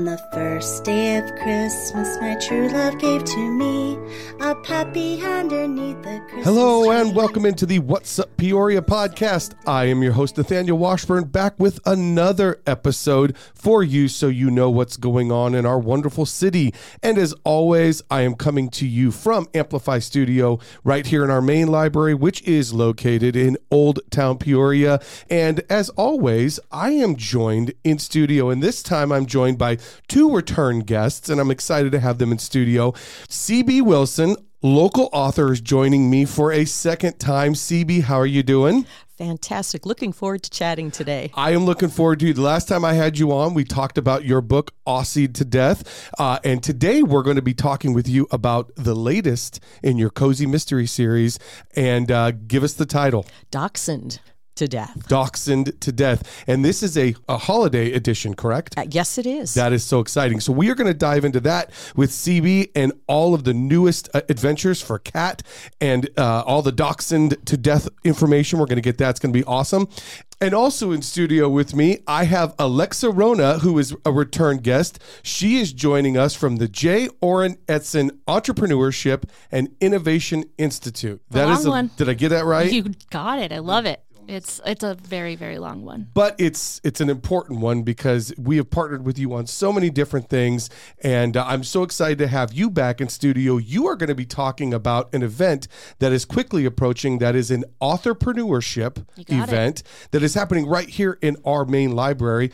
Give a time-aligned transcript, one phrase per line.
[0.00, 3.98] On the first day of Christmas, my true love gave to me
[4.40, 6.96] a puppy underneath the Christmas Hello tree.
[6.96, 9.52] and welcome into the What's Up Peoria podcast.
[9.66, 14.70] I am your host Nathaniel Washburn back with another episode for you so you know
[14.70, 16.72] what's going on in our wonderful city.
[17.02, 21.42] And as always, I am coming to you from Amplify Studio right here in our
[21.42, 24.98] main library which is located in Old Town Peoria.
[25.28, 29.76] And as always, I am joined in studio and this time I'm joined by
[30.08, 32.92] two return guests and I'm excited to have them in studio.
[33.28, 37.54] CB Wilson local author is joining me for a second time.
[37.54, 38.86] CB, how are you doing?
[39.16, 39.84] Fantastic.
[39.84, 41.30] Looking forward to chatting today.
[41.34, 43.52] I am looking forward to the last time I had you on.
[43.52, 46.10] We talked about your book, Aussied to Death.
[46.18, 50.08] Uh, and today we're going to be talking with you about the latest in your
[50.08, 51.38] Cozy Mystery series.
[51.76, 54.20] And uh, give us the title Dachshund
[54.60, 55.08] to death.
[55.08, 56.44] Dachshund to Death.
[56.46, 58.76] And this is a, a holiday edition, correct?
[58.78, 59.54] Uh, yes, it is.
[59.54, 60.38] That is so exciting.
[60.38, 64.10] So we are going to dive into that with CB and all of the newest
[64.12, 65.42] uh, adventures for Kat
[65.80, 68.58] and uh, all the dachshund to death information.
[68.58, 69.10] We're going to get that.
[69.10, 69.88] It's going to be awesome.
[70.42, 74.98] And also in studio with me, I have Alexa Ruona, who is a return guest.
[75.22, 77.08] She is joining us from the J.
[77.20, 81.20] Orin Edson Entrepreneurship and Innovation Institute.
[81.30, 81.90] The long a- one.
[81.98, 82.72] did I get that right?
[82.72, 83.52] You got it.
[83.52, 84.02] I love it.
[84.30, 86.08] It's it's a very very long one.
[86.14, 89.90] but it's it's an important one because we have partnered with you on so many
[89.90, 90.70] different things
[91.02, 94.14] and uh, i'm so excited to have you back in studio you are going to
[94.14, 95.66] be talking about an event
[95.98, 99.30] that is quickly approaching that is an authorpreneurship got it.
[99.30, 102.52] event that is happening right here in our main library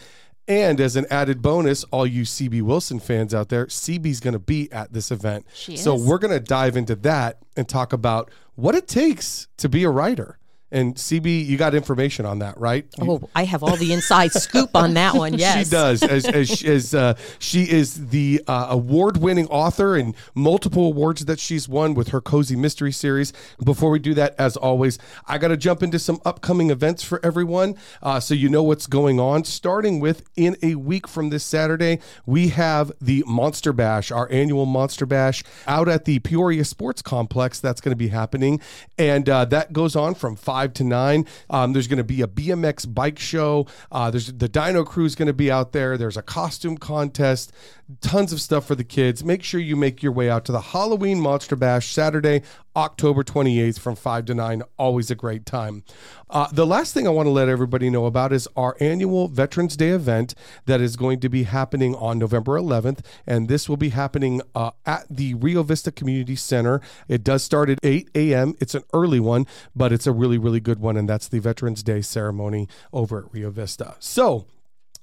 [0.48, 4.38] and as an added bonus, all you CB Wilson fans out there, CB's going to
[4.38, 5.44] be at this event.
[5.52, 6.04] She so is.
[6.06, 9.90] we're going to dive into that and talk about what it takes to be a
[9.90, 10.38] writer.
[10.72, 12.86] And CB, you got information on that, right?
[13.00, 15.34] oh, I have all the inside scoop on that one.
[15.34, 15.66] Yes.
[15.66, 21.26] She does, as as, as uh, she is the uh, award-winning author and multiple awards
[21.26, 23.32] that she's won with her cozy mystery series.
[23.62, 27.24] Before we do that, as always, I got to jump into some upcoming events for
[27.24, 29.44] everyone, uh, so you know what's going on.
[29.44, 34.66] Starting with in a week from this Saturday, we have the Monster Bash, our annual
[34.66, 37.60] Monster Bash, out at the Peoria Sports Complex.
[37.60, 38.60] That's going to be happening,
[38.98, 41.26] and uh, that goes on from five to nine.
[41.50, 43.66] Um, there's going to be a BMX bike show.
[43.92, 45.96] Uh, there's the Dino Crew is going to be out there.
[45.98, 47.52] There's a costume contest.
[48.00, 49.22] Tons of stuff for the kids.
[49.22, 52.42] Make sure you make your way out to the Halloween Monster Bash Saturday,
[52.74, 54.62] October 28th from 5 to 9.
[54.76, 55.84] Always a great time.
[56.28, 59.76] Uh, the last thing I want to let everybody know about is our annual Veterans
[59.76, 60.34] Day event
[60.64, 63.04] that is going to be happening on November 11th.
[63.26, 66.80] And this will be happening uh, at the Rio Vista Community Center.
[67.06, 68.54] It does start at 8 a.m.
[68.58, 69.46] It's an early one,
[69.76, 70.96] but it's a really, really good one.
[70.96, 73.96] And that's the Veterans Day ceremony over at Rio Vista.
[73.98, 74.46] So,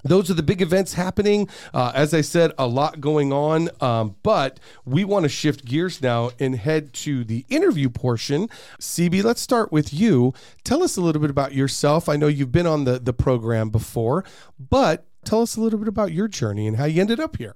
[0.06, 1.48] those are the big events happening.
[1.74, 3.70] Uh, as I said, a lot going on.
[3.80, 8.50] Um, but we want to shift gears now and head to the interview portion.
[8.82, 10.34] CB, let's start with you.
[10.64, 12.10] Tell us a little bit about yourself.
[12.10, 14.26] I know you've been on the, the program before,
[14.60, 17.56] but tell us a little bit about your journey and how you ended up here.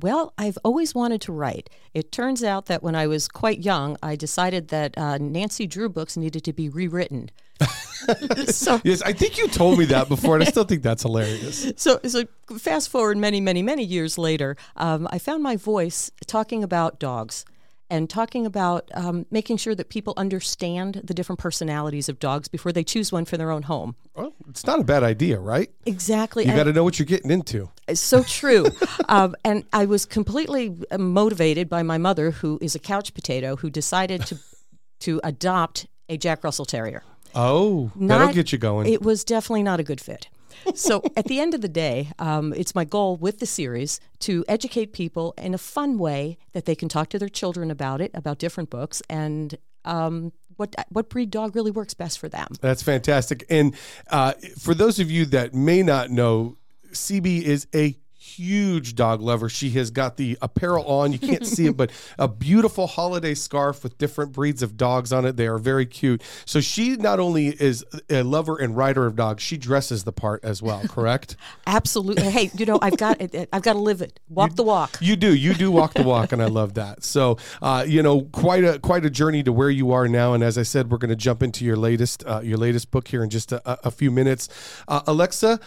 [0.00, 1.70] Well, I've always wanted to write.
[1.94, 5.88] It turns out that when I was quite young, I decided that uh, Nancy Drew
[5.88, 7.30] books needed to be rewritten.
[8.46, 11.72] so, Yes, I think you told me that before, and I still think that's hilarious.
[11.76, 12.24] so, so
[12.58, 17.44] fast forward many, many, many years later, um, I found my voice talking about dogs
[17.90, 22.72] and talking about um, making sure that people understand the different personalities of dogs before
[22.72, 23.96] they choose one for their own home.
[24.14, 25.70] Well, it's not a bad idea, right?
[25.84, 26.46] Exactly.
[26.46, 27.68] You got to know what you're getting into.
[27.88, 28.66] It's so true.
[29.08, 33.56] um, and I was completely uh, motivated by my mother, who is a couch potato,
[33.56, 34.38] who decided to
[35.00, 37.02] to adopt a Jack Russell Terrier.
[37.34, 38.92] Oh, that'll get you going.
[38.92, 40.28] It was definitely not a good fit.
[40.74, 44.44] So at the end of the day, um, it's my goal with the series to
[44.48, 48.10] educate people in a fun way that they can talk to their children about it,
[48.14, 52.48] about different books, and um, what what breed dog really works best for them.
[52.60, 53.44] That's fantastic.
[53.48, 53.74] And
[54.10, 56.56] uh, for those of you that may not know,
[56.92, 59.48] CB is a huge dog lover.
[59.48, 61.12] She has got the apparel on.
[61.12, 65.24] You can't see it, but a beautiful holiday scarf with different breeds of dogs on
[65.24, 65.36] it.
[65.36, 66.22] They are very cute.
[66.44, 70.44] So she not only is a lover and rider of dogs, she dresses the part
[70.44, 71.36] as well, correct?
[71.66, 72.30] Absolutely.
[72.30, 73.20] hey, you know, I've got
[73.52, 74.98] I've got to live it, walk the walk.
[75.00, 75.34] You do.
[75.34, 77.02] You do walk the walk, and I love that.
[77.04, 80.34] So, uh, you know, quite a quite a journey to where you are now.
[80.34, 83.08] And as I said, we're going to jump into your latest uh, your latest book
[83.08, 84.48] here in just a, a few minutes.
[84.86, 85.58] Uh, Alexa,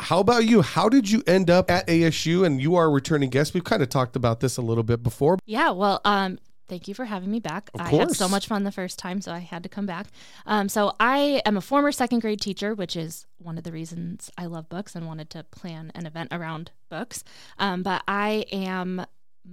[0.00, 0.62] how about you?
[0.62, 2.44] How did you end up at ASU?
[2.44, 3.54] And you are a returning guest.
[3.54, 5.38] We've kind of talked about this a little bit before.
[5.46, 6.38] Yeah, well, um,
[6.70, 7.68] Thank you for having me back.
[7.74, 10.06] Of I had so much fun the first time, so I had to come back.
[10.46, 14.30] Um, so I am a former second grade teacher, which is one of the reasons
[14.38, 17.24] I love books and wanted to plan an event around books.
[17.58, 19.04] Um, but I am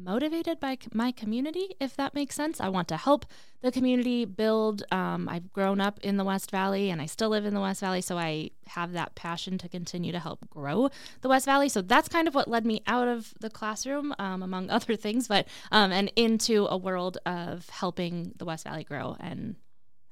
[0.04, 2.60] motivated by my community, if that makes sense.
[2.60, 3.26] I want to help
[3.62, 4.84] the community build.
[4.92, 7.82] Um, I've grown up in the West Valley and I still live in the West
[7.82, 10.90] Valley, so I have that passion to continue to help grow
[11.22, 11.70] the West Valley.
[11.70, 15.28] So that's kind of what led me out of the classroom, um, among other things,
[15.28, 19.56] but um, and into a world of helping the West Valley grow and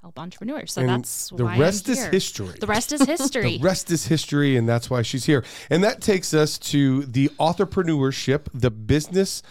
[0.05, 0.73] help entrepreneurs.
[0.73, 2.55] So And that's the rest is history.
[2.59, 3.57] The rest is history.
[3.57, 5.43] The rest is history, and that's why she's here.
[5.71, 9.41] And that takes us to the authorpreneurship, the business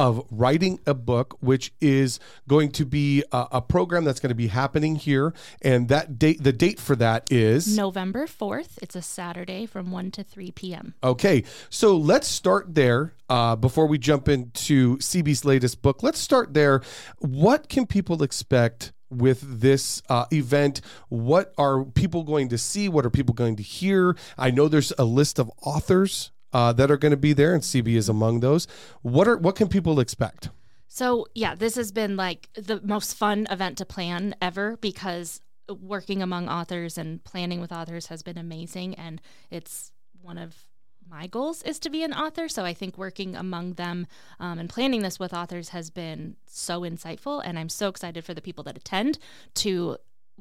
[0.00, 2.18] of writing a book, which is
[2.48, 5.34] going to be a, a program that's going to be happening here.
[5.60, 8.78] And that date, the date for that is November 4th.
[8.80, 10.94] It's a Saturday from 1 to 3 p.m.
[11.04, 16.02] Okay, so let's start there uh, before we jump into CB's latest book.
[16.02, 16.80] Let's start there.
[17.18, 20.80] What can people expect with this uh, event?
[21.10, 22.88] What are people going to see?
[22.88, 24.16] What are people going to hear?
[24.38, 26.30] I know there's a list of authors.
[26.52, 28.66] Uh, that are going to be there, and CB is among those.
[29.02, 30.50] What are what can people expect?
[30.92, 36.20] So, yeah, this has been like the most fun event to plan ever because working
[36.20, 38.96] among authors and planning with authors has been amazing.
[38.96, 40.64] And it's one of
[41.08, 42.48] my goals is to be an author.
[42.48, 44.08] So, I think working among them
[44.40, 47.40] um, and planning this with authors has been so insightful.
[47.44, 49.20] And I'm so excited for the people that attend
[49.54, 49.96] to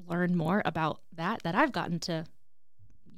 [0.07, 2.25] learn more about that, that I've gotten to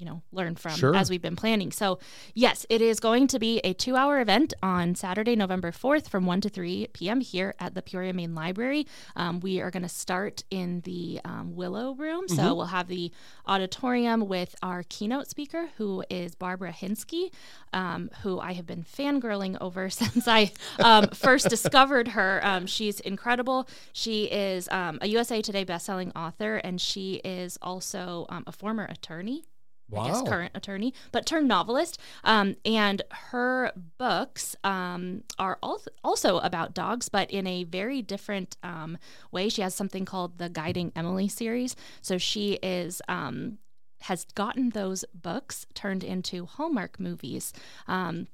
[0.01, 0.95] you know learn from Sure.
[0.95, 1.71] as we've been planning.
[1.71, 1.99] So
[2.33, 6.25] yes it is going to be a two hour event on saturday november 4th from
[6.25, 8.87] 1 to 3 p.m here at the peoria main library.
[9.15, 12.27] Um, we are going to start in the um, willow room.
[12.27, 13.11] So we'll have the
[13.45, 17.31] auditorium with our keynote speaker who is barbara hinske
[17.73, 22.39] um, who i have been fangirling over since i um, first discovered her.
[22.43, 23.67] Um, she's incredible.
[23.93, 28.85] She is um, a usa today bestselling author and she is also um, a former
[28.85, 29.43] attorney
[29.93, 31.99] I guess current attorney, but turned novelist.
[32.23, 38.57] Um, and her books um, are al- also about dogs, but in a very different
[38.63, 38.97] um,
[39.31, 39.49] way.
[39.49, 41.75] She has something called the Guiding Emily series.
[42.01, 43.01] So she is.
[43.07, 43.57] Um,
[44.05, 47.53] has gotten those books turned into Hallmark movies.
[47.87, 48.25] Um,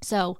[0.00, 0.38] so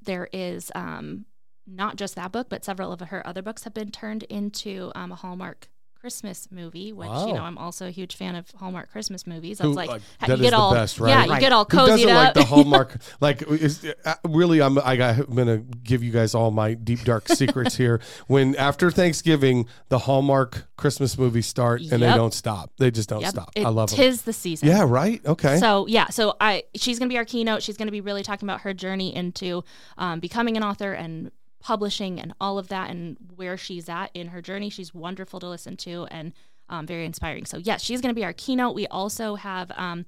[0.00, 1.26] there is um,
[1.66, 5.12] not just that book, but several of her other books have been turned into um,
[5.12, 5.68] a Hallmark
[6.02, 7.28] Christmas movie, which Wow.
[7.28, 9.60] you know I'm also a huge fan of Hallmark Christmas movies.
[9.60, 11.10] Who- That's like uh, you get the all best, right?
[11.28, 12.96] yeah, you get all Who cozied doesn't like the Hallmark?
[13.20, 17.04] like, is, uh, really, I'm I got, I'm gonna give you guys all my deep
[17.04, 18.00] dark secrets here.
[18.26, 22.72] When after Thanksgiving, the Hallmark Christmas movies start and they don't stop.
[22.78, 23.50] They just don't Yep, stop.
[23.54, 23.98] it- I love them.
[23.98, 24.66] Tis the season.
[24.66, 25.24] Yeah, right.
[25.24, 25.58] Okay.
[25.58, 27.62] So yeah, so I she's gonna be our keynote.
[27.62, 29.62] She's gonna be really talking about her journey into
[29.98, 31.30] um, becoming an author and
[31.62, 34.68] publishing and all of that and where she's at in her journey.
[34.68, 36.32] She's wonderful to listen to and
[36.68, 37.46] um, very inspiring.
[37.46, 38.74] So yes, she's gonna be our keynote.
[38.74, 39.70] We also have.
[39.76, 40.06] Um,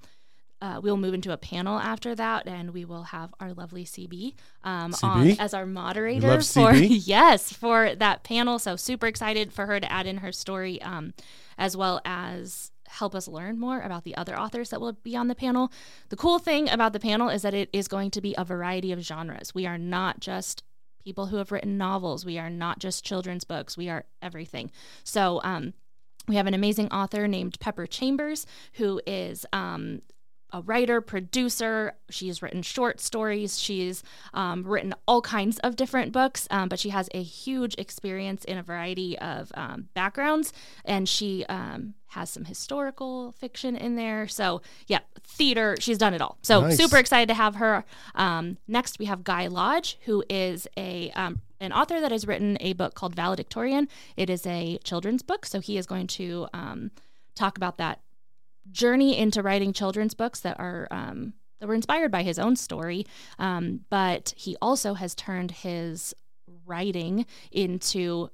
[0.63, 4.33] uh, we'll move into a panel after that, and we will have our lovely CB,
[4.63, 7.03] um, on as our moderator for CB.
[7.05, 8.59] yes for that panel.
[8.59, 11.13] So super excited for her to add in her story, um,
[11.59, 15.29] as well as help us learn more about the other authors that will be on
[15.29, 15.71] the panel.
[16.09, 18.91] The cool thing about the panel is that it is going to be a variety
[18.91, 19.55] of genres.
[19.55, 20.63] We are not just
[21.05, 22.25] people who have written novels.
[22.25, 23.77] We are not just children's books.
[23.77, 24.71] We are everything.
[25.05, 25.75] So um,
[26.27, 30.01] we have an amazing author named Pepper Chambers who is um,
[30.55, 31.95] a writer, producer.
[32.09, 33.61] She's written short stories.
[33.61, 38.45] She's um, written all kinds of different books, um, but she has a huge experience
[38.45, 40.53] in a variety of um, backgrounds.
[40.85, 44.29] And she um, has some historical fiction in there.
[44.29, 45.75] So, yeah, theater.
[45.81, 46.39] She's done it all.
[46.43, 46.77] So, Nice.
[46.77, 47.85] super excited to have her.
[48.15, 52.59] Um, next, we have Guy Lodge, who is a um, an author that has written
[52.61, 53.89] a book called Valedictorian.
[54.17, 56.93] It is a children's book, so he is going to um,
[57.35, 58.04] talk about that
[58.71, 63.07] journey into writing children's books that are um, that were inspired by his own story.
[63.39, 66.15] Um, but he also has turned his
[66.67, 68.31] writing into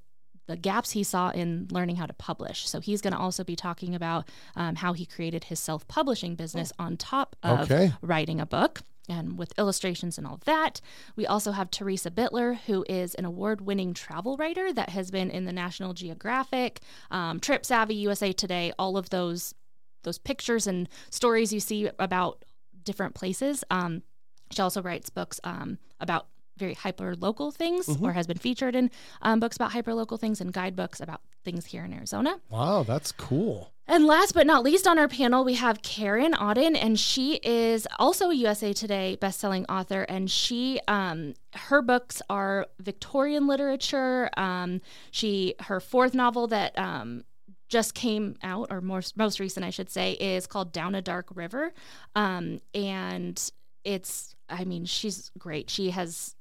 [0.47, 2.69] the gaps he saw in learning how to publish.
[2.69, 6.73] So he's going to also be talking about um, how he created his self-publishing business
[6.79, 7.93] on top of Okay.
[8.03, 8.83] writing a book.
[9.09, 10.81] And with illustrations and all that,
[11.17, 15.31] we also have Teresa Bitler, who is an award winning travel writer that has been
[15.31, 19.55] in the National Geographic, um, Trip Savvy, USA Today, all of those
[20.03, 22.45] those pictures and stories you see about
[22.85, 23.65] different places.
[23.71, 24.03] Um,
[24.51, 26.27] she also writes books um, about
[26.57, 28.91] very hyper local things, or has been featured in
[29.23, 32.39] um, books about hyper local things and guidebooks about things here in Arizona.
[32.51, 33.73] wow, that's cool.
[33.87, 37.89] And last but not least on our panel, we have Karen Odden, and she is
[37.99, 40.03] also a USA Today bestselling author.
[40.03, 44.31] And she, um, her books are Victorian literature.
[44.37, 44.81] Um,
[45.11, 47.25] she, her fourth novel that um,
[47.71, 51.29] just came out, or most most recent, I should say, is called Down a Dark
[51.35, 51.73] River,
[52.15, 53.51] um, and
[53.85, 55.71] it's, I mean, she's great.
[55.71, 56.35] She has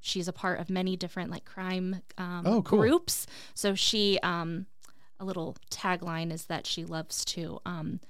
[0.00, 2.80] she's a part of many different like crime um, Oh, cool.
[2.80, 3.26] groups.
[3.54, 4.66] So she, um,
[5.20, 8.00] a little tagline is that she loves to um,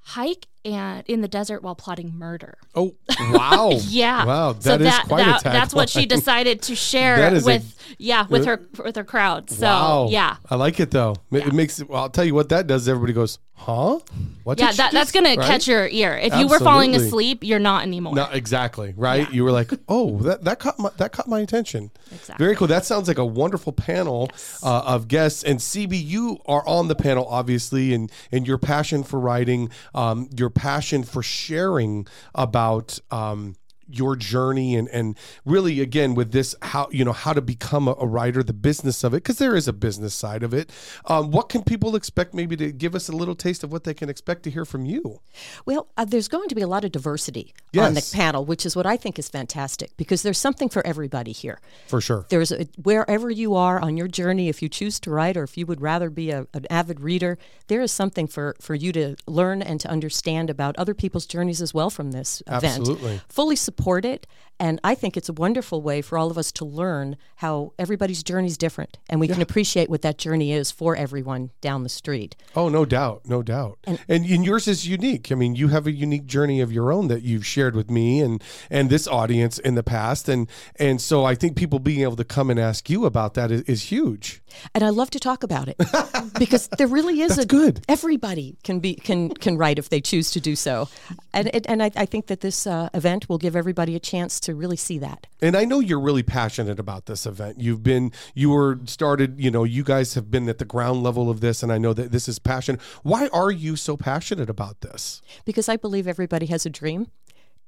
[0.00, 2.58] hike and in the desert while plotting murder.
[2.74, 2.94] Oh,
[3.32, 3.70] wow.
[3.82, 4.24] Yeah.
[4.24, 4.52] Wow.
[4.58, 7.46] so that is that, quite that a that's what she decided to share is a-
[7.46, 9.50] with yeah with her with her crowd.
[9.50, 10.08] So wow.
[10.10, 10.36] yeah.
[10.48, 11.16] I like it though.
[11.30, 12.88] It- It makes well, I'll tell you what that does.
[12.88, 13.98] Everybody goes, huh?
[14.44, 14.58] What?
[14.58, 15.46] Yeah, that, that's just-" gonna Right?
[15.46, 16.16] catch your ear.
[16.16, 18.14] If you were falling asleep, you're not anymore.
[18.14, 18.94] No, exactly.
[18.96, 19.30] Right.
[19.32, 21.90] You were like, oh, that, that caught my, that caught my attention.
[22.12, 22.44] Exactly.
[22.44, 22.66] Very cool.
[22.66, 24.30] That sounds like a wonderful panel
[24.62, 25.42] uh, of guests.
[25.44, 30.28] And CB, you are on the panel, obviously, and and your passion for writing, um,
[30.36, 32.98] your passion for sharing about.
[33.10, 33.56] Um,
[33.98, 37.94] your journey and and really again with this how you know how to become a,
[37.98, 40.70] a writer the business of it because there is a business side of it
[41.06, 43.94] um, what can people expect maybe to give us a little taste of what they
[43.94, 45.20] can expect to hear from you
[45.66, 48.76] Well, uh, there's going to be a lot of diversity on the panel, which is
[48.76, 51.60] what I think is fantastic because there's something for everybody here.
[51.86, 55.36] for sure There's a, wherever you are on your journey, if you choose to write
[55.36, 58.74] or if you would rather be a, an avid reader, there is something for, for
[58.74, 62.80] you to learn and to understand about other people's journeys as well from this event.
[62.80, 63.20] Absolutely.
[63.28, 64.26] Fully support it.
[64.62, 68.22] And I think it's a wonderful way for all of us to learn how everybody's
[68.22, 71.88] journey is different and we can appreciate what that journey is for everyone down the
[71.88, 72.36] street.
[72.54, 73.80] Oh, no doubt, no doubt.
[73.84, 75.32] And, and yours is unique.
[75.32, 78.20] I mean, you have a unique journey of your own that you've shared with me
[78.20, 78.40] and
[78.70, 82.24] and this audience in the past, and and so I think people being able to
[82.24, 84.42] come and ask you about that is, is huge.
[84.74, 85.76] and I love to talk about it
[86.38, 87.84] because there really is That's a good.
[87.88, 90.88] Everybody can be can can write if they choose to do so,
[91.32, 94.51] and and I, I think that this uh, event will give everybody a chance to
[94.54, 95.26] really see that.
[95.40, 97.60] And I know you're really passionate about this event.
[97.60, 101.30] You've been, you were started, you know, you guys have been at the ground level
[101.30, 102.78] of this, and I know that this is passion.
[103.02, 105.22] Why are you so passionate about this?
[105.44, 107.08] because I believe everybody has a dream,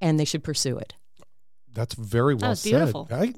[0.00, 0.94] and they should pursue it.
[1.72, 2.70] That's very well was said.
[2.70, 3.08] beautiful.
[3.10, 3.36] Right?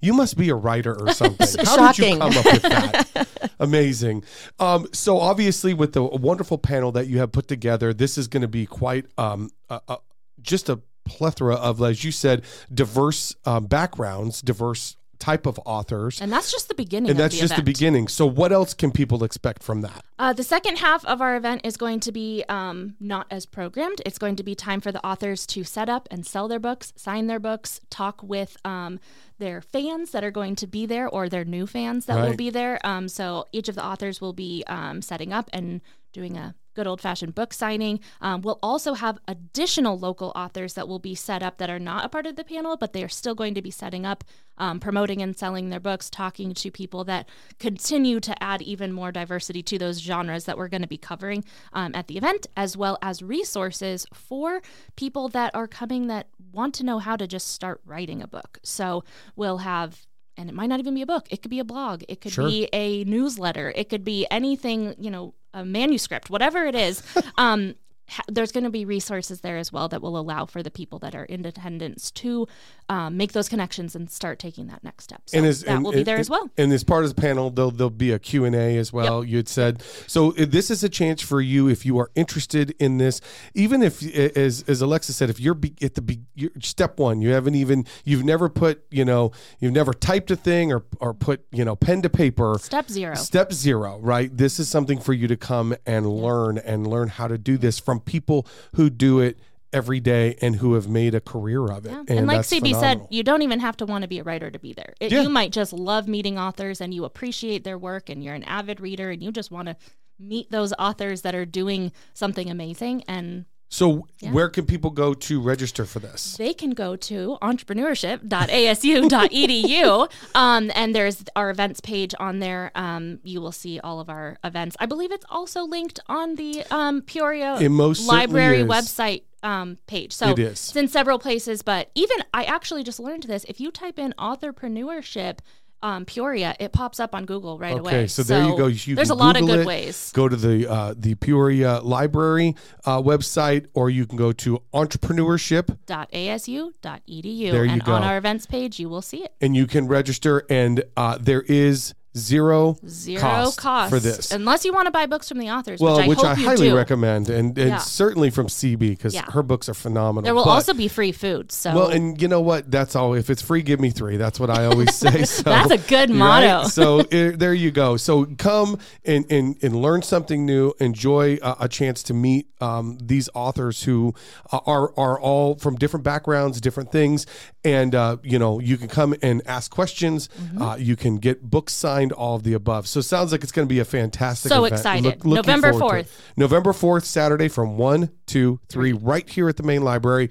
[0.00, 1.46] You must be a writer or something.
[1.64, 3.28] How did you come up with that?
[3.58, 4.24] Amazing.
[4.60, 8.42] Um, so obviously, with the wonderful panel that you have put together, this is going
[8.42, 9.98] to be quite um, a, a,
[10.40, 16.32] just a plethora of, as you said, diverse um, backgrounds, diverse type of authors, and
[16.32, 17.10] that's just the beginning.
[17.10, 18.08] and that's the just the beginning.
[18.08, 20.04] So, what else can people expect from that?
[20.18, 24.00] Uh, the second half of our event is going to be um, not as programmed.
[24.06, 26.92] It's going to be time for the authors to set up and sell their books,
[26.96, 29.00] sign their books, talk with um,
[29.38, 32.50] their fans that are going to be there or their new fans that will be
[32.50, 32.78] there.
[32.84, 35.80] Um, so each of the authors will be um, setting up and
[36.12, 37.98] doing a good old fashioned book signing.
[38.20, 42.04] Um, we'll also have additional local authors that will be set up that are not
[42.04, 44.22] a part of the panel, but they are still going to be setting up,
[44.58, 49.10] um, promoting and selling their books, talking to people that continue to add even more
[49.10, 52.76] diversity to those genres that we're going to be covering um, at the event, as
[52.76, 54.62] well as resources for
[54.94, 58.60] people that are coming that want to know how to just start writing a book.
[58.62, 59.02] So
[59.34, 60.06] we'll have
[60.36, 61.26] and it might not even be a book.
[61.30, 62.04] It could be a blog.
[62.08, 62.46] It could Sure.
[62.46, 63.72] be a newsletter.
[63.74, 67.02] It could be anything, you know, a manuscript, whatever it is.
[67.38, 67.74] um,
[68.08, 70.98] ha- there's going to be resources there as well that will allow for the people
[71.00, 72.46] that are in attendance to
[72.88, 75.22] um, make those connections and start taking that next step.
[75.26, 76.48] So as- that will be there as well.
[76.56, 79.48] And as part of the panel, there'll, there'll be a Q&A as well, you had
[79.48, 79.82] said.
[80.06, 83.20] So uh, this is a chance for you if you are interested in this,
[83.54, 84.02] even if,
[84.36, 87.54] as, as Alexa said, if you're be, at the be, you're, step one, you haven't
[87.54, 91.64] even, you've never put, you know, you've never typed a thing or, or put, you
[91.64, 92.56] know, pen to paper.
[92.60, 93.14] Step zero.
[93.14, 94.34] Step zero, right?
[94.34, 97.78] This is something for you to come and learn and learn how to do this
[97.78, 99.38] from people who do it
[99.72, 101.90] every day and who have made a career of it.
[101.90, 102.02] Yeah.
[102.08, 104.50] And, like that's CB said, you don't even have to want to be a writer
[104.50, 104.94] to be there.
[105.00, 105.22] It, Yeah.
[105.22, 108.80] You might just love meeting authors and you appreciate their work and you're an avid
[108.80, 109.76] reader and you just want to
[110.18, 115.40] meet those authors that are doing something amazing and So where can people go to
[115.40, 116.36] register for this?
[116.38, 123.40] they can go to entrepreneurship.asu.edu um, and there's our events page on there um, you
[123.40, 127.58] will see all of our events i believe it's also linked on the um, peoria
[128.06, 130.50] library website um, page so It is.
[130.52, 134.12] it's in several places but even i actually just learned this if you type in
[134.18, 135.38] authorpreneurship
[135.80, 138.06] um, Peoria, it pops up on Google right Okay, away.
[138.08, 138.66] so there you go.
[138.66, 140.10] You there's a can lot of good it, ways.
[140.12, 145.78] Go to the uh, the Peoria Library uh, website, or you can go to entrepreneurship,
[145.86, 149.32] .asu.edu, There you and on our events page, you will see it.
[149.40, 150.44] and you can register.
[150.50, 154.30] And uh, there is zero Zero cost, cost, for this.
[154.32, 156.68] unless you want to buy books from the authors, well, which I which I highly
[156.70, 156.76] do.
[156.76, 157.76] recommend, and, and Yeah.
[157.78, 159.24] certainly from CB because Yeah.
[159.30, 160.22] her books are phenomenal.
[160.24, 161.52] There will But- also be free food.
[161.52, 162.70] So well, and you know what?
[162.70, 163.14] That's all.
[163.14, 164.16] If it's free, give me three.
[164.16, 165.24] That's what I always say.
[165.24, 166.16] So That's a good right?
[166.18, 166.68] motto.
[166.68, 167.96] So eh, there you go.
[167.96, 170.72] So come and and, and learn something new.
[170.80, 174.14] Enjoy a, a chance to meet um, these authors who
[174.50, 177.26] are are all from different backgrounds, different things,
[177.64, 180.28] and uh, you know you can come and ask questions.
[180.40, 180.62] Mm-hmm.
[180.62, 182.86] Uh, you can get books signed, all of the above.
[182.86, 184.50] So it sounds like it's going to be a fantastic.
[184.50, 184.80] So event.
[184.80, 185.24] excited.
[185.24, 186.06] looking November forward to it.
[186.06, 186.36] 4th.
[186.36, 190.30] November 4th, Saturday from 1, 2, 3, right here at the main library.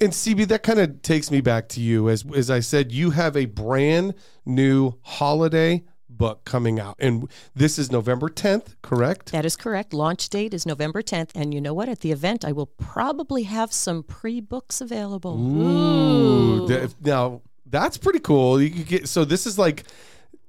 [0.00, 2.08] And CB, that kind of takes me back to you.
[2.08, 4.14] As, as I said, you have a brand
[4.44, 6.96] new holiday book coming out.
[6.98, 9.32] And this is November 10th, correct?
[9.32, 9.92] That is correct.
[9.92, 11.30] Launch date is November 10th.
[11.34, 11.88] And you know what?
[11.88, 15.38] At the event, I will probably have some pre books available.
[15.40, 16.68] Ooh.
[16.68, 18.60] Th- Now, that's pretty cool.
[18.60, 19.84] You could get, so this is like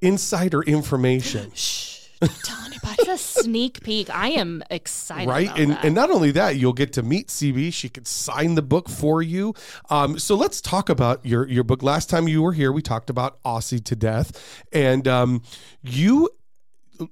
[0.05, 1.51] insider information.
[1.53, 2.07] Shh.
[2.21, 2.95] Don't tell anybody.
[2.99, 4.09] it's a sneak peek.
[4.09, 5.27] I am excited.
[5.27, 5.85] right about and that.
[5.85, 9.21] and not only that you'll get to meet cb she could sign the book for
[9.21, 9.53] you
[9.89, 13.09] um, so let's talk about your your book last time you were here we talked
[13.09, 15.41] about aussie to death and um,
[15.83, 16.29] you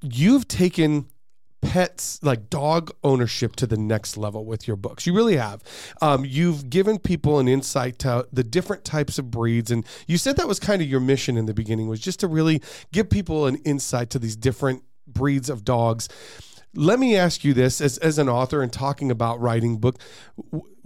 [0.01, 1.05] you've taken
[1.63, 5.08] pets like dog ownership to the next level with your books.
[5.08, 5.63] You really have.
[6.01, 10.38] Um, you've given people an insight to the different types of breeds and you said
[10.38, 13.48] that was kind of your mission in the beginning was just to really give people
[13.48, 16.10] an insight to these different breeds of dogs.
[16.75, 20.00] Let me ask you this as, as an author and talking about writing book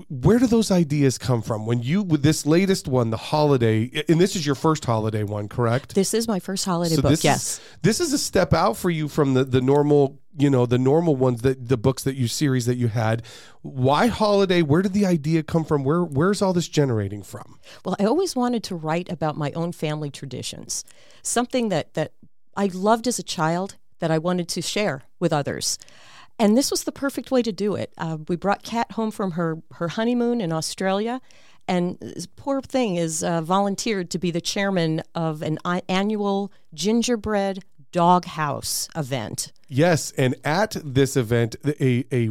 [0.09, 4.21] where do those ideas come from when you with this latest one the holiday and
[4.21, 7.11] this is your first holiday one correct This is my first holiday so book.
[7.11, 7.43] this yes.
[7.43, 10.77] is this is a step out for you from the the normal you know the
[10.77, 13.23] normal ones that the books that you series that you had
[13.63, 17.95] why holiday where did the idea come from where where's all this generating from Well,
[17.99, 20.83] I always wanted to write about my own family traditions,
[21.23, 22.13] something that, that
[22.55, 25.77] I loved as a child that I wanted to share with others.
[26.39, 27.91] And this was the perfect way to do it.
[27.97, 31.19] Uh, we brought Kat home from her, her honeymoon in Australia,
[31.67, 36.51] and this poor thing is uh, volunteered to be the chairman of an i- annual
[36.73, 39.51] gingerbread dog house event.
[39.69, 42.29] yes and at this event a a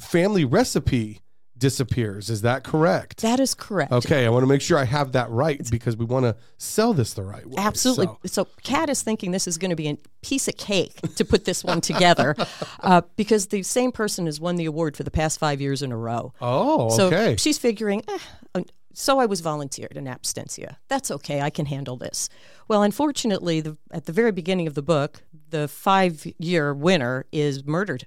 [0.00, 1.20] family recipe
[1.58, 3.92] disappears is that correct That is correct.
[3.92, 6.92] okay i want to make sure i have that right because we want to sell
[6.92, 8.06] this the right way Absolutely.
[8.26, 11.24] So- So, Kat is thinking this is going to be a piece of cake to
[11.24, 12.34] put this one together,
[12.80, 15.92] uh, because the same person has won the award for the past five years in
[15.92, 16.32] a row.
[16.40, 20.76] oh So okay she's figuring, eh, so I was volunteered in absentia.
[20.88, 21.42] That's okay.
[21.42, 22.30] I can handle this.
[22.66, 28.06] Well, unfortunately, the, at the very beginning of the book, the five-year winner is murdered.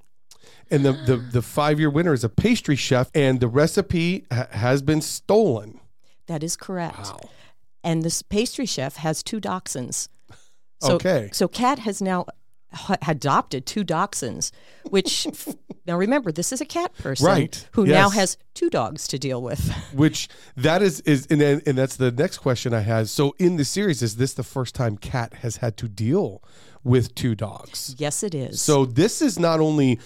[0.71, 4.47] And the the, the five year winner is a pastry chef and the recipe ha-
[4.51, 5.79] has been stolen
[6.27, 6.99] That is correct.
[6.99, 7.19] Wow.
[7.83, 10.09] And this pastry chef has two dachshunds.
[10.81, 11.29] So, Okay.
[11.33, 12.25] So Kat has now
[12.73, 14.51] h- adopted two dachshunds,
[14.89, 15.27] which
[15.87, 17.67] now remember this is a cat person Right.
[17.71, 19.61] who now has two dogs to deal with.
[19.93, 23.09] which that is is and then, and that's the next question I had.
[23.09, 26.43] So in the series, is this the first time Kat has had to deal
[26.83, 27.95] with two dogs?
[27.97, 28.61] yes, it is.
[28.61, 29.99] So this is not only.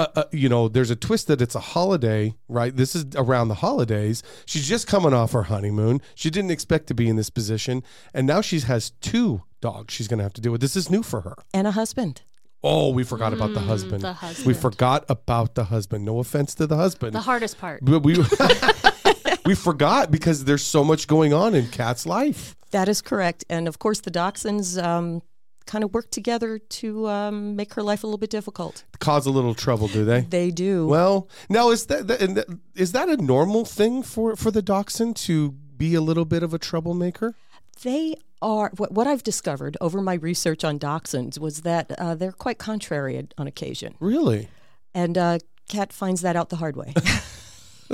[0.00, 2.76] Uh, uh, you know, there's a twist that it's a holiday, right?
[2.76, 4.22] This is around the holidays.
[4.46, 6.00] She's just coming off her honeymoon.
[6.14, 7.82] She didn't expect to be in this position,
[8.14, 9.92] and now she has two dogs.
[9.92, 10.60] She's going to have to deal with.
[10.60, 11.34] This is new for her.
[11.52, 12.22] and a husband.
[12.62, 14.02] Oh, we forgot about the husband.
[14.02, 14.46] the husband.
[14.46, 16.04] We forgot about the husband.
[16.04, 17.12] No offense to the husband.
[17.12, 17.84] the hardest part.
[17.84, 18.16] But we
[19.46, 22.54] we forgot because there's so much going on in Kat's life.
[22.70, 23.44] That is correct.
[23.48, 25.22] And of course, the dachshunds um,
[25.68, 28.82] kind of work together to um, make her life a little bit difficult.
[28.98, 30.22] Cause a little trouble, do they?
[30.22, 30.88] They do.
[30.88, 35.52] Well, now is that, that, is that a normal thing for for the dachshund to
[35.76, 37.34] be a little bit of a troublemaker?
[37.82, 42.32] They are what, what I've discovered over my research on dachshunds was that uh, they're
[42.32, 44.48] quite contrary on occasion, Really?
[44.94, 46.94] and uh, Kat finds that out the hard way.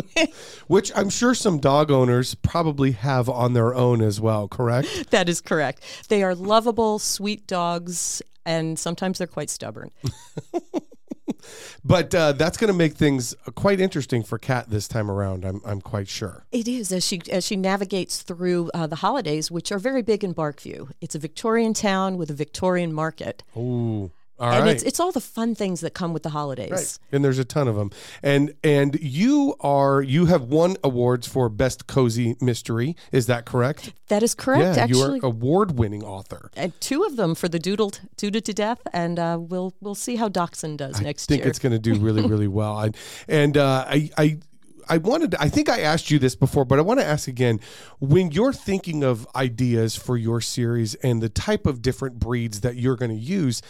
[0.66, 4.88] Which I'm sure some dog owners probably have on their own as well, correct?
[5.10, 5.82] that is correct.
[6.08, 9.90] They are lovable, sweet dogs, and sometimes they're quite stubborn.
[11.84, 15.44] But uh, that's going to make things quite interesting for Kat this time around.
[15.44, 16.46] I'm I'm quite sure.
[16.50, 20.24] It is as she as she navigates through uh, the holidays, which are very big
[20.24, 20.90] in Barkview.
[21.02, 24.74] It's a Victorian town with a Victorian market, Ooh, all and right.
[24.74, 26.70] it's it's all the fun things that come with the holidays.
[26.70, 26.98] Right.
[27.12, 27.90] And there's a ton of them.
[28.22, 32.96] And and you are you have won awards for best cozy mystery.
[33.12, 33.92] Is that correct?
[34.08, 34.76] That is correct.
[34.76, 36.50] yeah, actually, you are award-winning author.
[36.56, 40.16] and two of them for the doodled doodled to death, and uh, we'll we'll see
[40.16, 41.36] how Dachshund does next year.
[41.36, 42.80] I think it's going to do really really well.
[42.80, 42.96] And
[43.28, 44.38] and uh, I I
[44.88, 47.28] I wanted to, I think I asked you this before, but I want to ask
[47.28, 47.60] again.
[47.98, 52.76] When you're thinking of ideas for your series and the type of different breeds that
[52.76, 53.62] you're going to use,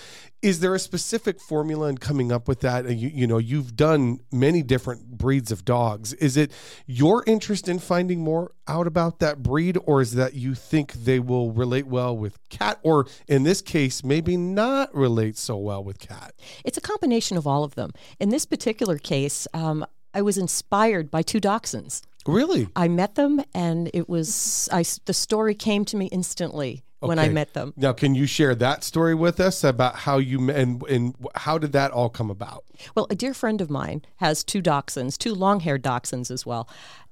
[0.42, 2.84] is there a specific formula in coming up with that?
[2.90, 6.12] You, you know, you've done many different breeds of dogs.
[6.14, 6.52] Is it
[6.86, 11.18] your interest in finding more out about that breed, or is that you think they
[11.18, 15.98] will relate well with Kat, or in this case, maybe not relate so well with
[15.98, 16.34] Kat?
[16.62, 17.92] It's a combination of all of them.
[18.20, 22.02] In this particular case, um, I was inspired by two dachshunds.
[22.26, 22.68] Really?
[22.74, 27.28] I met them, and it was I, the story came to me instantly when I
[27.28, 27.74] met them.
[27.76, 31.72] Now, can you share that story with us about how you and, and how did
[31.72, 32.64] that all come about?
[32.94, 36.68] Well, a dear friend of mine has two dachshunds, two long-haired dachshunds as well,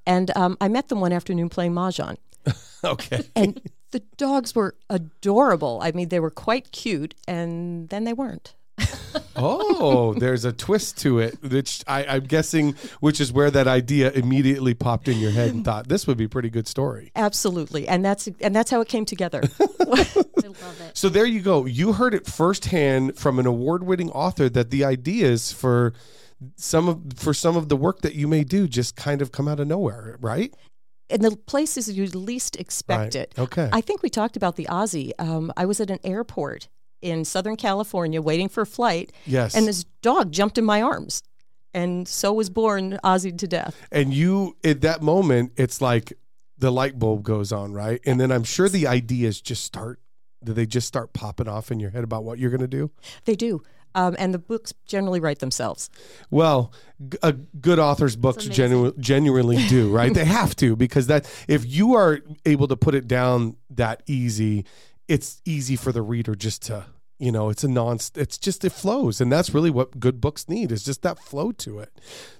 [0.07, 2.17] and um, I met them one afternoon playing mahjong.
[2.85, 3.23] Okay.
[3.37, 3.61] and
[3.93, 5.79] the dogs were adorable.
[5.81, 8.57] I mean, they were quite cute, and then they weren't.
[9.35, 14.11] Oh, there's a twist to it, which I, I'm guessing, which is where that idea
[14.13, 17.11] immediately popped in your head and thought this would be a pretty good story.
[17.17, 19.43] Absolutely, and that's and that's how it came together.
[19.61, 20.91] I love it.
[20.97, 21.67] So there you go.
[21.67, 25.93] You heard it firsthand from an award-winning author that the ideas for
[26.57, 29.49] some of for some of the work that you may do just kind of come
[29.49, 30.55] out of nowhere, right?
[31.11, 33.15] in the places you least expect Right.
[33.17, 33.35] it.
[33.39, 33.69] Okay.
[33.71, 35.11] I think we talked about the Aussie.
[35.19, 36.69] Um, I was at an airport
[37.03, 39.55] in Southern California waiting for a flight, Yes.
[39.55, 41.23] and this dog jumped in my arms,
[41.75, 43.75] and so was born Aussie to death.
[43.91, 46.13] and you at that moment it's like
[46.59, 49.99] the light bulb goes on right and then i'm sure the ideas just start
[50.45, 52.91] do they just start popping off in your head about what you're going to do
[53.25, 53.63] They do.
[53.95, 55.91] Um, and the books generally write themselves.
[56.31, 56.73] well
[57.09, 61.65] g- a good author's books genu- genuinely do right they have to because that if
[61.67, 64.65] you are able to put it down that easy
[65.09, 66.85] it's easy for the reader just to
[67.23, 70.49] you know it's a non it's just it flows and that's really what good books
[70.49, 71.91] need is just that flow to it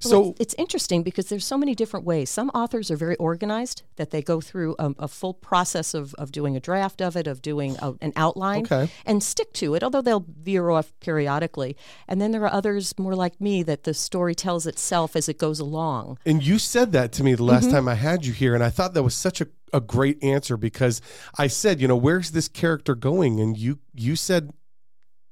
[0.05, 2.31] Well, so it's, it's interesting because there's so many different ways.
[2.31, 6.33] Some authors are very organized that they go through a, a full process of, of
[6.33, 8.91] doing a draft of it, of doing a, an outline, Okay.
[9.07, 9.83] and stick to it.
[9.83, 11.77] Although they'll veer off periodically,
[12.09, 15.39] and then there are others more like me that the story tells itself as it
[15.39, 16.19] goes along.
[16.27, 17.75] And you said that to me the last mm-hmm.
[17.75, 20.57] time I had you here, and I thought that was such a, a great answer
[20.57, 21.01] because
[21.39, 23.41] I said, you know, where's this character going?
[23.41, 24.53] And you you said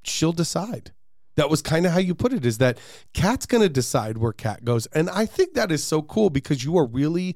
[0.03, 0.91] she'll decide.
[1.37, 2.77] That was kind of how you put it, is that
[3.13, 4.85] Kat's gonna decide where Kat goes.
[4.87, 7.35] And I think that is so cool because you are really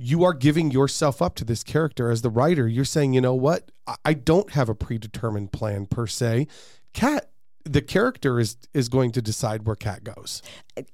[0.00, 2.68] you are giving yourself up to this character as the writer.
[2.68, 3.70] You're saying, you know what?
[3.86, 6.46] I- I don't have a predetermined plan per se.
[6.94, 7.30] Kat
[7.64, 10.42] the character is is going to decide where Kat goes.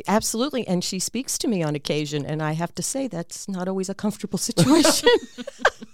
[0.08, 3.68] Absolutely, and she speaks to me on occasion, and I have to say that's not
[3.68, 5.08] always a comfortable situation.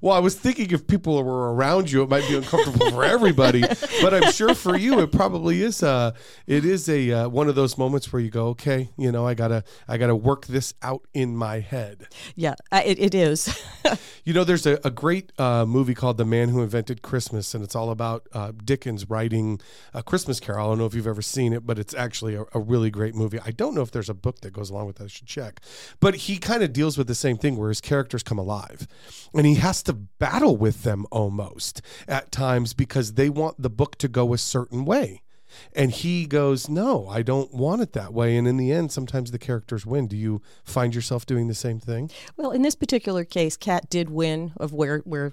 [0.00, 3.62] Well, I was thinking if people were around you, it might be uncomfortable for everybody.
[4.02, 5.82] But I'm sure for you, it probably is.
[5.82, 6.12] Uh,
[6.46, 9.34] it is a uh, one of those moments where you go, okay, you know, I
[9.34, 12.08] gotta, I gotta work this out in my head.
[12.34, 13.62] yeah, it, it is.
[14.28, 17.64] You know, there's a, a great uh, movie called The Man Who Invented Christmas, and
[17.64, 19.58] it's all about uh, Dickens writing
[19.94, 20.66] a Christmas Carol.
[20.66, 23.14] I don't know if you've ever seen it, but it's actually a, a really great
[23.14, 23.40] movie.
[23.42, 25.04] I don't know if there's a book that goes along with that.
[25.04, 25.62] I should check.
[25.98, 28.86] But he kind of deals with the same thing where his characters come alive,
[29.32, 33.96] and he has to battle with them almost at times because they want the book
[33.98, 35.22] to go a certain way.
[35.72, 38.36] And he goes, No, I don't want it that way.
[38.36, 40.06] And in the end, sometimes the characters win.
[40.06, 42.10] Do you find yourself doing the same thing?
[42.36, 45.32] well, in this particular case, Kat did win of where where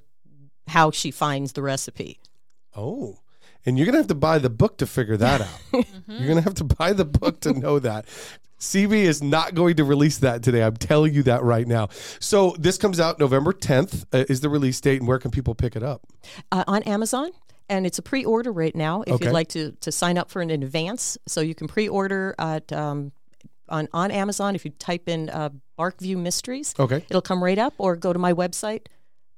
[0.68, 2.20] how she finds the recipe.
[2.76, 3.20] Oh,
[3.66, 5.62] and you're gonna have to buy the book to figure that out.
[6.06, 6.20] Mm-hmm.
[6.20, 8.06] You're gonna have to buy the book to know that.
[8.60, 10.64] CB is not going to release that today.
[10.64, 11.90] I'm telling you that right now.
[12.20, 15.56] So this comes out November 10th uh, is the release date, and where can people
[15.56, 16.02] pick it up?
[16.52, 17.32] uh, on Amazon.
[17.68, 19.02] And it's a pre-order right now.
[19.08, 19.26] If Okay.
[19.26, 23.12] you'd like to, to sign up for an advance, so you can pre-order at um,
[23.70, 24.54] on on Amazon.
[24.54, 27.74] If you type in uh, Barkview Mysteries, Okay, it'll come right up.
[27.80, 28.86] Or go to my website,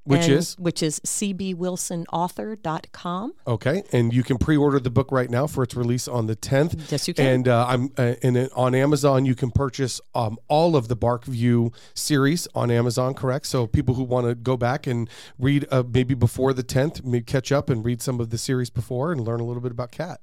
[0.08, 3.32] which and- is which is cbwilsonauthor.com.
[3.46, 6.90] okay, and you can pre-order the book right now for its release on the 10th.
[6.90, 7.26] Yes, you can.
[7.26, 11.74] And uh, I'm uh, and on Amazon you can purchase um, all of the Barkview
[11.94, 13.14] series on Amazon.
[13.14, 13.46] Correct.
[13.46, 17.24] So people who want to go back and read uh, maybe before the 10th, maybe
[17.24, 19.92] catch up and read some of the series before and learn a little bit about
[19.92, 20.20] Kat.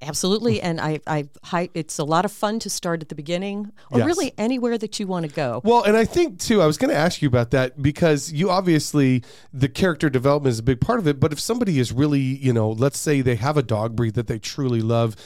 [0.00, 0.64] Absolutely, mm.
[0.64, 3.98] and I, I, hi, it's a lot of fun to start at the beginning, or
[3.98, 4.06] Yes.
[4.06, 5.60] really anywhere that you want to go.
[5.64, 8.48] Well, and I think too, I was going to ask you about that because you
[8.50, 11.18] obviously the character development is a big part of it.
[11.18, 14.28] But if somebody is really, you know, let's say they have a dog breed that
[14.28, 15.16] they truly love,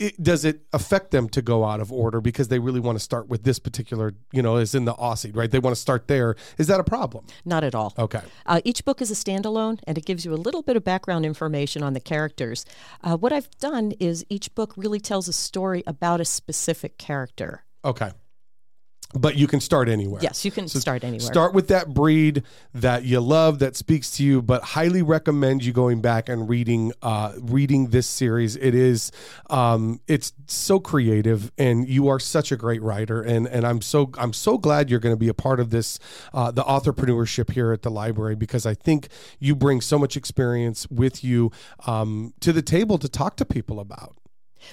[0.00, 3.04] it, does it affect them to go out of order because they really want to
[3.04, 5.50] start with this particular, you know, as in the Aussie, right?
[5.50, 6.36] They want to start there.
[6.56, 7.26] Is that a problem?
[7.44, 7.92] Not at all.
[7.98, 8.22] Okay.
[8.46, 11.26] Uh, each book is a standalone, and it gives you a little bit of background
[11.26, 12.64] information on the characters.
[13.04, 17.64] Uh, what I've done is each book really tells a story about a specific character.
[17.84, 18.10] Okay.
[19.14, 20.20] But you can start anywhere.
[20.22, 21.20] Yes, you can start anywhere.
[21.20, 22.44] Start with that breed
[22.74, 26.92] that you love, that speaks to you, but highly recommend you going back and reading
[27.02, 28.56] uh, reading this series.
[28.56, 29.10] It is
[29.48, 34.10] um, it's so creative, and you are such a great writer, and and I'm so
[34.16, 35.98] I'm so glad you're going to be a part of this
[36.32, 40.86] uh, the authorpreneurship here at the library because I think you bring so much experience
[40.88, 41.50] with you
[41.86, 44.16] um, to the table to talk to people about.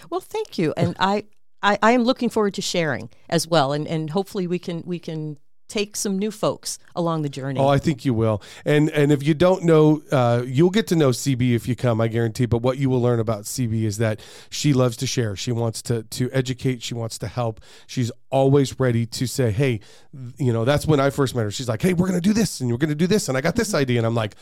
[0.10, 1.26] Well, thank you, and I,
[1.67, 4.99] I, I am looking forward to sharing as well, and, and hopefully we can we
[4.99, 7.60] can take some new folks along the journey.
[7.60, 8.41] Oh, I think you will.
[8.63, 11.99] And and if you don't know, uh, you'll get to know CB if you come,
[11.99, 12.45] I guarantee.
[12.45, 15.36] But what you will learn about CB is that she loves to share.
[15.36, 16.84] She wants to to educate.
[16.84, 17.60] She wants to help.
[17.86, 19.82] She's always ready to say, "Hey,
[20.38, 21.51] you know." That's when I first met her.
[21.51, 23.58] She's like, "Hey, we're gonna do this, and we're gonna do this, and I got
[23.58, 24.36] this idea," and I'm like.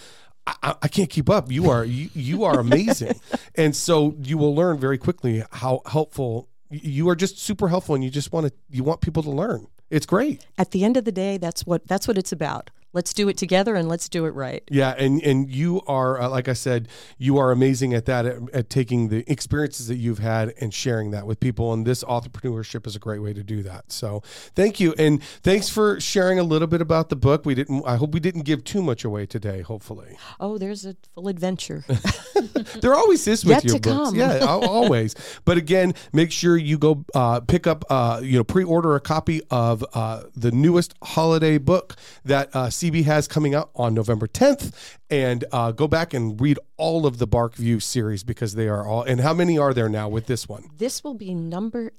[0.48, 1.52] I, I can't keep up.
[1.52, 3.20] You are you, you are amazing,
[3.56, 6.50] and so you will learn very quickly how helpful
[6.84, 7.16] you are.
[7.16, 9.68] Just super helpful, and you just want to you want people to learn.
[9.90, 10.46] It's great.
[10.58, 12.70] At the end of the day, that's what that's what it's about.
[12.96, 14.64] Let's do it together and let's do it right.
[14.72, 18.38] Yeah, and and you are uh, like I said, you are amazing at that at,
[18.54, 21.74] at taking the experiences that you've had and sharing that with people.
[21.74, 23.92] And this entrepreneurship is a great way to do that.
[23.92, 24.22] So
[24.56, 27.46] thank you, and thanks for sharing a little bit about the book.
[27.46, 27.84] We didn't.
[27.86, 29.62] I hope we didn't give too much away today.
[29.62, 31.84] Hopefully, Oh, there's a full adventure.
[32.82, 34.10] there always is with Yet your to books.
[34.12, 34.16] come.
[34.16, 35.16] Yeah, always.
[35.44, 39.42] But again, make sure you go uh, pick up, uh, you know, pre-order a copy
[39.50, 44.72] of uh, the newest holiday book that uh, CB has coming out on November 10th,
[45.10, 49.04] and uh, go back and read all of the Barkview series because they are all.
[49.04, 50.70] And how many are there now with this one?
[50.78, 51.94] this will be number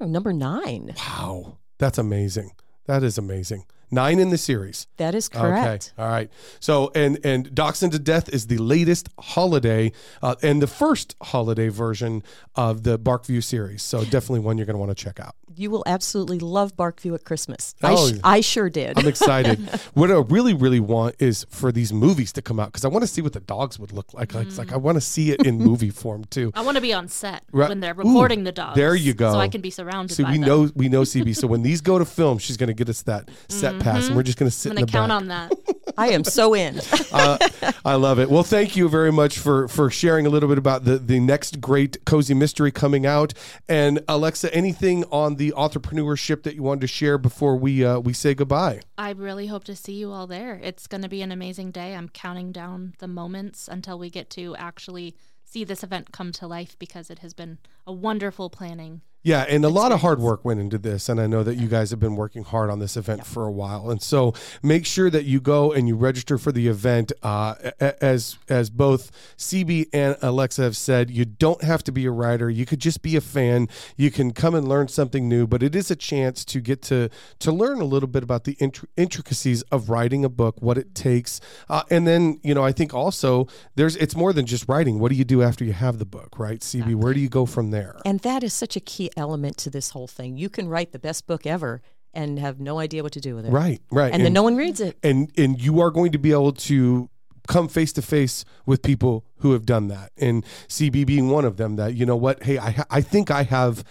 [0.00, 0.94] number nine.
[0.98, 2.52] Wow, that's amazing.
[2.86, 3.64] That is amazing.
[3.90, 4.86] Nine in the series.
[4.98, 5.92] That is correct.
[5.96, 6.02] Okay.
[6.02, 6.30] All right.
[6.60, 11.68] So and and Dachshund to Death is the latest holiday uh, and the first holiday
[11.68, 12.22] version
[12.54, 13.82] of the Barkview series.
[13.82, 15.34] So definitely one you're going to want to check out.
[15.56, 17.74] You will absolutely love Barkview at Christmas.
[17.82, 18.96] I, Oh, sh- I sure did.
[18.98, 19.58] I'm excited.
[19.94, 23.02] what I really, really want is for these movies to come out because I want
[23.02, 24.32] to see what the dogs would look like.
[24.32, 26.52] Like, it's like I want to see it in movie form too.
[26.54, 27.68] I want to be on set Right.
[27.68, 28.76] when they're Ooh, recording the dogs.
[28.76, 29.32] there you go.
[29.32, 30.46] So I can be surrounded See, by we them.
[30.48, 31.34] know we know CB.
[31.36, 34.16] So when these go to film, she's going to get us that set pass, and
[34.16, 35.16] we're just going to sit I'm gonna count back.
[35.16, 35.52] on that.
[35.98, 36.80] I am so in.
[37.12, 37.38] uh,
[37.84, 38.30] I love it.
[38.30, 41.60] Well, thank you very much for for sharing a little bit about the the next
[41.60, 43.34] great cozy mystery coming out.
[43.68, 48.12] And Alexa, anything on the entrepreneurship that you wanted to share before we uh, we
[48.12, 48.80] say goodbye?
[48.96, 50.60] I really hope to see you all there.
[50.62, 51.94] It's going to be an amazing day.
[51.94, 55.14] I'm counting down the moments until we get to actually
[55.44, 59.02] see this event come to life because it has been a wonderful planning.
[59.22, 61.68] Yeah, and a lot of hard work went into this, and I know that you
[61.68, 63.90] guys have been working hard on this event for a while.
[63.90, 67.12] And so, make sure that you go and you register for the event.
[67.22, 72.10] Uh, as as both CB and Alexa have said, you don't have to be a
[72.10, 72.48] writer.
[72.48, 73.68] You could just be a fan.
[73.98, 77.10] You can come and learn something new, but it is a chance to get to
[77.40, 80.94] to learn a little bit about the intr- intricacies of writing a book, what it
[80.94, 84.98] takes, uh, and then you know I think also there's it's more than just writing.
[84.98, 86.60] What do you do after you have the book, right?
[86.60, 87.96] CB, where do you go from there?
[88.06, 90.36] and that is such a key element to this whole thing.
[90.36, 93.46] You can write the best book ever and have no idea what to do with
[93.46, 93.50] it.
[93.50, 94.98] Right, right, And, then no one reads it.
[95.02, 97.08] and and you are going to be able to
[97.48, 101.56] come face to face with people who have done that and cb being one of
[101.56, 103.82] them that you know what hey i i think i have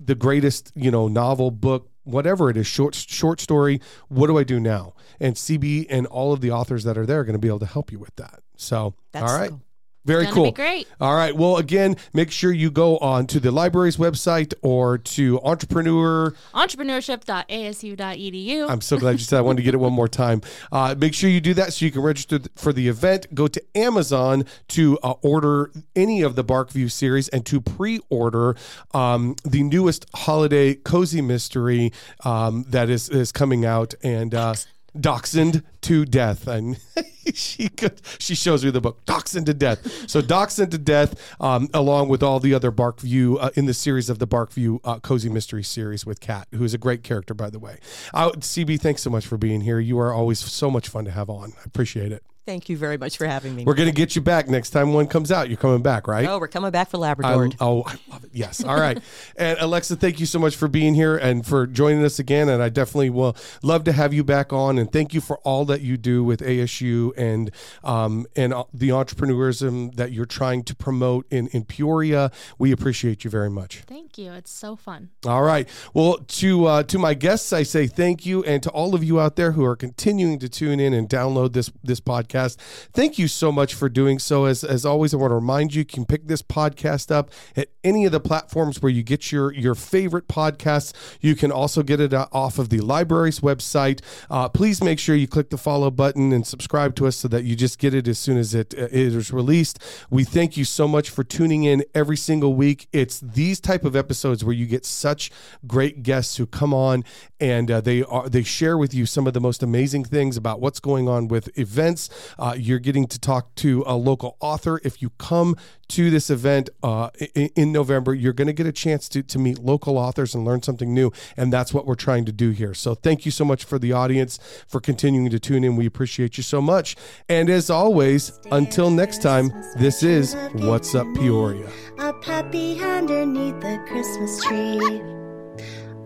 [0.00, 4.44] the greatest you know novel book whatever it is short short story what do i
[4.44, 7.38] do now and cb and all of the authors that are there are going to
[7.38, 9.60] be able to help you with that so That's all right cool.
[10.04, 10.86] Very cool be great.
[11.00, 15.40] all right well again make sure you go on to the library's website or to
[15.42, 18.68] entrepreneur Entrepreneurship.asu.edu.
[18.68, 20.40] I'm so glad you said I wanted to get it one more time.
[20.70, 23.26] Uh, make sure you do that so you can register for the event.
[23.34, 28.56] Go to Amazon to uh, order any of the Barkview series and to pre-order
[28.94, 31.92] um, the newest holiday cozy mystery
[32.24, 34.34] um, that is is coming out and.
[34.34, 34.54] Uh,
[34.98, 36.78] Dachshund to death, and
[37.34, 40.08] she could, she shows me the book Dachshund to death.
[40.08, 44.10] So Dachshund to death, um, along with all the other Barkview uh, in the series
[44.10, 47.50] of the Barkview uh, cozy mystery series with Kat, who is a great character by
[47.50, 47.78] the way.
[48.12, 49.80] Uh, CB, thanks so much for being here.
[49.80, 51.52] You are always so much fun to have on.
[51.58, 52.22] I appreciate it.
[52.44, 53.64] Thank you very much for having me.
[53.64, 55.48] We're gonna get you back next time one comes out.
[55.48, 56.26] You're coming back, right?
[56.26, 57.50] oh, we're coming back for I, Labrador.
[57.60, 58.30] oh, I love it.
[58.32, 58.64] Yes.
[58.64, 58.98] All right.
[59.36, 62.48] and Alexa, thank you so much for being here and for joining us again.
[62.48, 64.76] And I definitely will love to have you back on.
[64.76, 67.52] And thank you for all that you do with ASU and
[67.84, 72.32] um, and the entrepreneurism that you're trying to promote in, in Peoria.
[72.58, 73.82] We appreciate you very much.
[73.86, 74.32] Thank you.
[74.32, 75.10] It's so fun.
[75.24, 75.68] All right.
[75.94, 79.20] Well, to uh, to my guests, I say thank you, and to all of you
[79.20, 82.31] out there who are continuing to tune in and download this this podcast.
[82.32, 82.56] Podcast.
[82.92, 84.44] Thank you so much for doing so.
[84.44, 87.68] As, as always, I want to remind you, you can pick this podcast up at
[87.84, 90.92] any of the platforms where you get your, your favorite podcasts.
[91.20, 94.00] You can also get it uh, off of the library's website.
[94.30, 97.44] Uh, please make sure you click the follow button and subscribe to us so that
[97.44, 99.78] you just get it as soon as it, uh, it is released.
[100.10, 102.88] We thank you so much for tuning in every single week.
[102.92, 105.30] It's these type of episodes where you get such
[105.66, 107.04] great guests who come on
[107.42, 110.60] and uh, they are they share with you some of the most amazing things about
[110.60, 112.08] what's going on with events.
[112.38, 114.80] Uh, you're getting to talk to a local author.
[114.84, 115.56] If you come
[115.88, 119.38] to this event uh, in, in, November, you're going to get a chance to, to
[119.38, 121.12] meet local authors and learn something new.
[121.36, 122.72] And that's what we're trying to do here.
[122.72, 125.76] So thank you so much for the audience for continuing to tune in.
[125.76, 126.96] We appreciate you so much.
[127.28, 131.68] And as always, until next time, this is What's Up Peoria.
[131.98, 135.02] A puppy underneath the Christmas tree.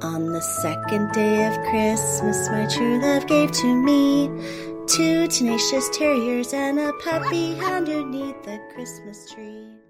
[0.03, 4.29] On the second day of Christmas, my true love gave to me
[4.87, 9.86] two tenacious terriers and a puppy underneath the Christmas tree.